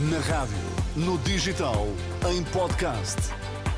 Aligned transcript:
Na 0.00 0.20
rádio, 0.20 0.56
no 0.94 1.18
digital, 1.18 1.88
em 2.30 2.44
podcast. 2.52 3.16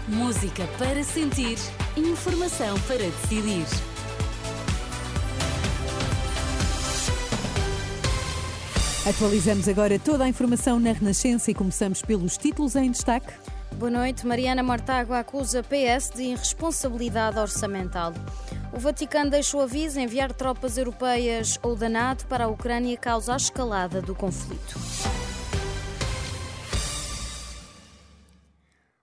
Música 0.06 0.66
para 0.76 1.02
sentir, 1.02 1.56
informação 1.96 2.79
para 2.80 2.98
decidir. 2.98 3.64
Atualizamos 9.09 9.67
agora 9.67 9.98
toda 9.98 10.25
a 10.25 10.29
informação 10.29 10.79
na 10.79 10.93
Renascença 10.93 11.50
e 11.50 11.54
começamos 11.54 12.02
pelos 12.02 12.37
títulos 12.37 12.77
em 12.77 12.91
destaque. 12.91 13.32
Boa 13.77 13.91
noite. 13.91 14.27
Mariana 14.27 14.62
Mortágua 14.62 15.21
acusa 15.21 15.62
PS 15.62 16.11
de 16.14 16.25
irresponsabilidade 16.25 17.39
orçamental. 17.39 18.12
O 18.75 18.79
Vaticano 18.79 19.30
deixou 19.30 19.62
aviso 19.62 19.98
enviar 19.98 20.34
tropas 20.34 20.77
europeias 20.77 21.59
ou 21.62 21.75
da 21.75 21.89
NATO 21.89 22.27
para 22.27 22.45
a 22.45 22.48
Ucrânia 22.48 22.95
causa 22.98 23.32
a 23.32 23.37
escalada 23.39 24.02
do 24.02 24.14
conflito. 24.14 24.79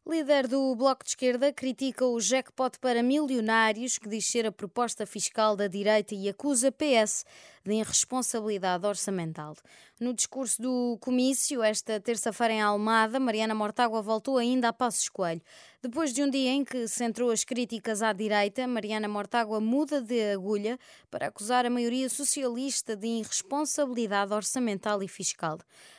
Líder 0.10 0.48
do 0.48 0.74
Bloco 0.74 1.04
de 1.04 1.10
Esquerda 1.10 1.52
critica 1.52 2.06
o 2.06 2.18
jackpot 2.18 2.80
para 2.80 3.04
milionários 3.04 3.98
que 3.98 4.08
diz 4.08 4.26
ser 4.26 4.46
a 4.46 4.54
proposta 4.54 5.06
fiscal 5.06 5.54
da 5.58 5.68
direita 5.68 6.16
e 6.16 6.30
acusa 6.30 6.72
PS 6.72 7.26
de 7.68 7.74
irresponsabilidade 7.74 8.88
orçamental. 8.88 9.54
No 10.00 10.14
discurso 10.14 10.62
do 10.62 10.98
comício, 11.02 11.62
esta 11.62 12.00
terça-feira 12.00 12.54
em 12.54 12.62
Almada, 12.62 13.20
Mariana 13.20 13.54
Mortágua 13.54 14.02
voltou 14.02 14.38
ainda 14.38 14.70
a 14.70 14.74
Passos 14.74 15.10
Coelho. 15.10 15.42
Depois 15.82 16.14
de 16.14 16.24
um 16.24 16.30
dia 16.30 16.52
em 16.52 16.64
que 16.64 16.88
centrou 16.88 17.30
as 17.30 17.44
críticas 17.44 18.02
à 18.02 18.14
direita, 18.14 18.66
Mariana 18.68 19.08
Mortágua 19.08 19.60
muda 19.60 20.02
de 20.02 20.32
agulha 20.32 20.80
para 21.12 21.28
acusar 21.28 21.66
a 21.66 21.70
maioria 21.70 22.10
socialista 22.10 22.96
de 22.96 23.08
irresponsabilidade 23.08 24.34
orçamental 24.34 25.04
e 25.04 25.08
fiscal. 25.08 25.58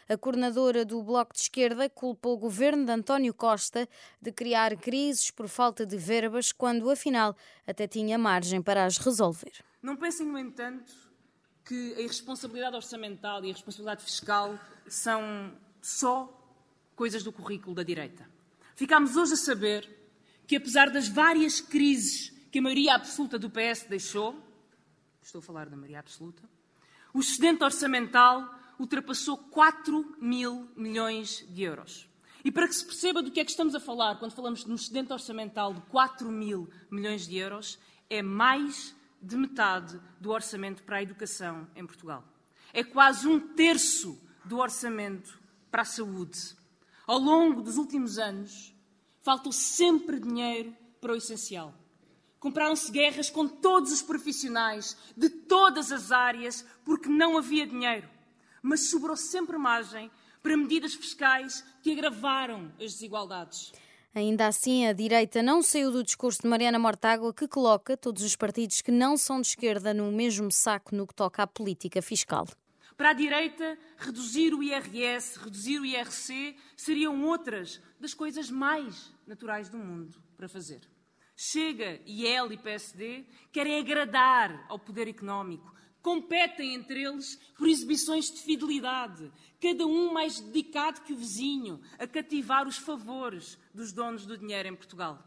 A 0.09 0.17
coordenadora 0.17 0.85
do 0.85 1.03
Bloco 1.03 1.35
de 1.35 1.41
Esquerda 1.41 1.91
culpou 1.91 2.35
o 2.35 2.39
governo 2.39 2.87
de 2.87 2.93
António 2.93 3.35
Costa 3.35 3.87
de 4.23 4.33
criar 4.33 4.75
crises 4.77 5.31
por 5.31 5.49
falta 5.49 5.85
de 5.85 5.99
verbas, 5.99 6.51
quando 6.51 6.89
afinal 6.89 7.37
até 7.67 7.87
tinha 7.87 8.17
margem 8.17 8.63
para 8.63 8.87
as 8.87 8.97
resolver. 8.97 9.53
Não 9.83 9.97
pensem, 9.97 10.27
no 10.27 10.39
entanto, 10.39 11.08
que 11.69 11.95
a 11.97 12.01
irresponsabilidade 12.01 12.77
orçamental 12.77 13.45
e 13.45 13.51
a 13.51 13.53
responsabilidade 13.53 14.03
fiscal 14.03 14.59
são 14.87 15.53
só 15.83 16.35
coisas 16.97 17.23
do 17.23 17.31
currículo 17.31 17.75
da 17.75 17.83
direita. 17.83 18.27
Ficámos 18.75 19.19
hoje 19.19 19.35
a 19.35 19.37
saber 19.37 19.87
que, 20.47 20.57
apesar 20.57 20.89
das 20.89 21.09
várias 21.09 21.61
crises 21.61 22.33
que 22.51 22.59
a 22.59 22.63
maioria 22.63 22.95
absoluta 22.95 23.39
do 23.39 23.51
PS 23.51 23.85
deixou, 23.87 24.35
estou 25.23 25.41
a 25.41 25.43
falar 25.43 25.69
da 25.69 25.77
maioria 25.77 25.99
absoluta, 25.99 26.43
o 27.13 27.21
excedente 27.21 27.63
orçamental 27.63 28.49
ultrapassou 28.79 29.37
4 29.37 30.17
mil 30.19 30.71
milhões 30.75 31.45
de 31.51 31.65
euros. 31.65 32.09
E 32.43 32.51
para 32.51 32.67
que 32.67 32.75
se 32.75 32.87
perceba 32.87 33.23
do 33.23 33.31
que 33.31 33.41
é 33.41 33.45
que 33.45 33.51
estamos 33.51 33.75
a 33.75 33.81
falar 33.81 34.19
quando 34.19 34.33
falamos 34.33 34.65
de 34.65 34.71
um 34.71 34.75
excedente 34.75 35.13
orçamental 35.13 35.75
de 35.75 35.83
4 35.83 36.31
mil 36.31 36.67
milhões 36.91 37.29
de 37.29 37.37
euros, 37.37 37.79
é 38.09 38.23
mais 38.23 38.97
de 39.21 39.37
metade 39.37 40.01
do 40.21 40.31
orçamento 40.31 40.83
para 40.83 40.99
a 40.99 41.03
educação 41.03 41.67
em 41.75 41.87
Portugal. 41.87 42.25
É 42.73 42.85
quase 42.85 43.27
um 43.27 43.41
terço 43.41 44.19
do 44.45 44.59
orçamento 44.59 45.39
para 45.71 45.83
a 45.83 45.87
saúde. 45.87 46.57
Ao 47.07 47.19
longo 47.19 47.63
dos 47.63 47.79
últimos 47.79 48.19
anos, 48.19 48.75
faltou 49.21 49.53
sempre 49.53 50.21
dinheiro 50.21 50.75
para 51.01 51.13
o 51.13 51.17
essencial. 51.17 51.75
Compraram-se 52.39 52.91
guerras 52.93 53.31
com 53.31 53.49
todos 53.49 53.93
os 53.93 54.03
profissionais 54.03 54.97
de 55.17 55.29
todas 55.29 55.91
as 55.91 56.13
áreas 56.13 56.65
porque 56.85 57.09
não 57.09 57.37
havia 57.37 57.67
dinheiro. 57.67 58.09
Mas 58.63 58.91
sobrou 58.91 59.17
sempre 59.17 59.59
margem 59.59 60.11
para 60.43 60.57
medidas 60.57 60.95
fiscais 60.95 61.65
que 61.83 61.93
agravaram 61.93 62.73
as 62.79 62.93
desigualdades. 62.93 63.73
Ainda 64.15 64.47
assim, 64.47 64.87
a 64.87 64.93
direita 64.93 65.43
não 65.43 65.63
saiu 65.63 65.93
do 65.93 66.03
discurso 66.03 66.43
de 66.43 66.49
Mariana 66.49 66.79
Mortágua, 66.79 67.33
que 67.33 67.47
coloca 67.47 67.97
todos 67.97 68.23
os 68.23 68.35
partidos 68.35 68.81
que 68.81 68.91
não 68.91 69.17
são 69.17 69.41
de 69.41 69.49
esquerda 69.49 69.93
no 69.93 70.11
mesmo 70.11 70.51
saco 70.51 70.95
no 70.95 71.07
que 71.07 71.15
toca 71.15 71.43
à 71.43 71.47
política 71.47 72.01
fiscal. 72.01 72.47
Para 72.97 73.11
a 73.11 73.13
direita, 73.13 73.79
reduzir 73.97 74.55
o 74.55 74.63
IRS, 74.63 75.39
reduzir 75.39 75.79
o 75.79 75.87
IRC 75.87 76.57
seriam 76.77 77.23
outras 77.25 77.81
das 78.01 78.13
coisas 78.13 78.51
mais 78.51 79.13
naturais 79.27 79.69
do 79.69 79.79
mundo 79.79 80.21
para 80.37 80.49
fazer. 80.49 80.81
Chega, 81.37 82.01
IEL 82.05 82.51
e 82.51 82.57
PSD 82.57 83.25
querem 83.53 83.79
agradar 83.79 84.67
ao 84.69 84.81
poder 84.81 85.07
económico, 85.07 85.73
competem 86.09 86.75
entre 86.75 87.03
eles 87.03 87.37
por 87.55 87.69
exibições 87.69 88.31
de 88.31 88.41
fidelidade, 88.41 89.31
cada 89.61 89.87
um 89.87 90.11
mais 90.11 90.41
dedicado 90.41 91.03
que 91.03 91.13
o 91.13 91.17
vizinho 91.17 91.83
a 91.99 92.07
cativar 92.07 92.67
os 92.67 92.79
favores 92.79 93.59
dos 93.75 93.93
donos 93.93 94.25
do 94.25 94.39
dinheiro 94.39 94.69
em 94.69 94.75
Portugal. 94.75 95.23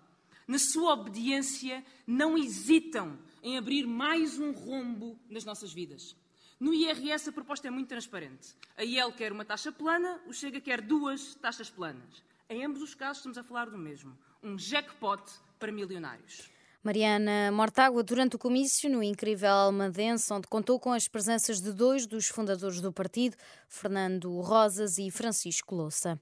Na 0.47 0.57
sua 0.57 0.93
obediência, 0.93 1.85
não 2.07 2.35
hesitam 2.35 3.19
em 3.43 3.59
abrir 3.59 3.85
mais 3.85 4.39
um 4.39 4.51
rombo 4.53 5.19
nas 5.29 5.45
nossas 5.45 5.71
vidas. 5.71 6.15
No 6.59 6.73
IRS, 6.73 7.29
a 7.29 7.31
proposta 7.31 7.67
é 7.67 7.71
muito 7.71 7.89
transparente. 7.89 8.55
A 8.75 8.83
IEL 8.83 9.13
quer 9.13 9.31
uma 9.31 9.45
taxa 9.45 9.71
plana, 9.71 10.19
o 10.25 10.33
Chega 10.33 10.59
quer 10.59 10.81
duas 10.81 11.35
taxas 11.35 11.69
planas. 11.69 12.23
Em 12.49 12.65
ambos 12.65 12.81
os 12.81 12.95
casos, 12.95 13.17
estamos 13.17 13.37
a 13.37 13.43
falar 13.43 13.69
do 13.69 13.77
mesmo: 13.77 14.17
um 14.41 14.57
jackpot 14.57 15.21
para 15.59 15.71
milionários. 15.71 16.49
Mariana 16.83 17.51
Mortágua, 17.51 18.01
durante 18.01 18.35
o 18.35 18.39
comício 18.39 18.89
no 18.89 19.03
incrível 19.03 19.51
Almadense, 19.51 20.33
onde 20.33 20.47
contou 20.47 20.79
com 20.79 20.91
as 20.91 21.07
presenças 21.07 21.61
de 21.61 21.71
dois 21.71 22.07
dos 22.07 22.27
fundadores 22.27 22.81
do 22.81 22.91
partido, 22.91 23.37
Fernando 23.69 24.39
Rosas 24.41 24.97
e 24.97 25.11
Francisco 25.11 25.75
Louça. 25.75 26.19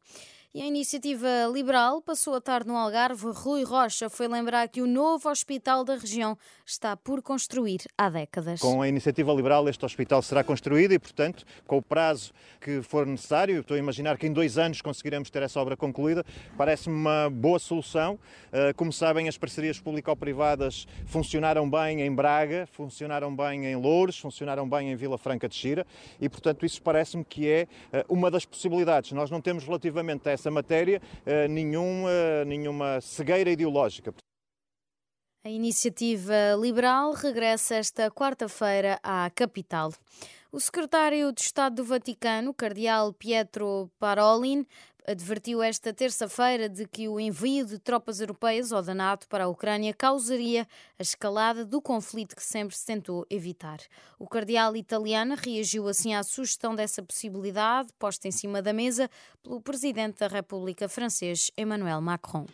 E 0.52 0.64
a 0.64 0.66
iniciativa 0.66 1.28
liberal 1.54 2.02
passou 2.02 2.34
a 2.34 2.42
tarde 2.42 2.68
no 2.68 2.76
Algarve. 2.76 3.28
Rui 3.28 3.64
Rocha 3.64 4.10
foi 4.10 4.28
lembrar 4.28 4.68
que 4.68 4.82
o 4.82 4.88
novo 4.88 5.30
hospital 5.30 5.84
da 5.84 5.94
região 5.94 6.36
está 6.66 6.98
por 6.98 7.22
construir 7.22 7.82
há 7.96 8.10
décadas. 8.10 8.60
Com 8.60 8.82
a 8.82 8.88
iniciativa 8.88 9.32
liberal, 9.32 9.70
este 9.70 9.86
hospital 9.86 10.24
será 10.24 10.44
construído 10.44 10.92
e, 10.92 10.98
portanto, 10.98 11.46
com 11.68 11.78
o 11.78 11.84
prazo 11.84 12.34
que 12.60 12.82
for 12.82 13.06
necessário, 13.06 13.60
estou 13.60 13.76
a 13.76 13.78
imaginar 13.78 14.18
que 14.18 14.26
em 14.26 14.34
dois 14.34 14.58
anos 14.58 14.82
conseguiremos 14.82 15.30
ter 15.30 15.44
essa 15.44 15.60
obra 15.60 15.78
concluída, 15.78 16.26
parece-me 16.58 16.96
uma 16.96 17.30
boa 17.30 17.60
solução. 17.60 18.18
Eh, 18.52 18.74
como 18.74 18.92
sabem, 18.92 19.30
as 19.30 19.38
parcerias 19.38 19.80
público-privadas 19.80 20.88
funcionaram 21.06 21.70
bem 21.70 22.02
em 22.02 22.12
Braga, 22.12 22.68
funcionaram 22.72 23.36
bem 23.36 23.68
em 23.68 23.76
Louros, 23.76 24.18
funcionaram 24.18 24.68
bem 24.68 24.92
em 24.92 24.96
Vila 24.96 25.20
Franca 25.20 25.48
de 25.48 25.54
Xira 25.54 25.86
e, 26.20 26.28
portanto, 26.28 26.66
isso 26.66 26.82
parece-me 26.82 27.24
que 27.24 27.48
é 27.48 27.68
eh, 27.94 28.04
uma 28.10 28.32
das 28.32 28.46
possibilidades. 28.46 29.12
Nós 29.12 29.30
não 29.30 29.40
temos 29.40 29.64
relativamente 29.64 30.28
a 30.28 30.39
essa 30.40 30.52
matéria 30.52 31.02
eh, 31.26 31.48
nenhum, 31.48 32.06
nenhuma 32.46 33.02
cegueira 33.02 33.50
ideológica. 33.50 34.14
A 35.44 35.50
iniciativa 35.50 36.34
liberal 36.60 37.14
regressa 37.14 37.76
esta 37.76 38.12
quarta-feira 38.12 39.00
à 39.02 39.30
capital. 39.34 39.94
O 40.52 40.60
secretário 40.60 41.32
de 41.32 41.42
Estado 41.42 41.76
do 41.76 41.84
Vaticano, 41.84 42.52
cardeal 42.56 43.14
Pietro 43.14 43.88
Parolin, 44.00 44.66
advertiu 45.08 45.62
esta 45.62 45.94
terça-feira 45.94 46.68
de 46.68 46.88
que 46.88 47.08
o 47.08 47.20
envio 47.20 47.64
de 47.64 47.78
tropas 47.78 48.20
europeias 48.20 48.72
ou 48.72 48.82
da 48.82 48.96
NATO 48.96 49.28
para 49.28 49.44
a 49.44 49.48
Ucrânia 49.48 49.94
causaria 49.94 50.68
a 50.98 51.04
escalada 51.04 51.64
do 51.64 51.80
conflito 51.80 52.36
que 52.36 52.44
sempre 52.44 52.76
se 52.76 52.84
tentou 52.84 53.28
evitar. 53.30 53.78
O 54.18 54.28
cardeal 54.28 54.76
italiano 54.76 55.36
reagiu 55.36 55.88
assim 55.88 56.16
à 56.16 56.24
sugestão 56.24 56.74
dessa 56.74 57.04
possibilidade 57.04 57.90
posta 58.00 58.28
em 58.28 58.32
cima 58.32 58.60
da 58.60 58.74
mesa 58.74 59.08
pelo 59.44 59.62
presidente 59.62 60.18
da 60.18 60.28
República 60.28 60.90
francês 60.90 61.52
Emmanuel 61.56 62.02
Macron. 62.02 62.48